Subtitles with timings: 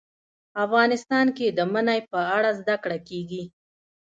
[0.65, 3.43] افغانستان کې د منی په اړه زده کړه کېږي.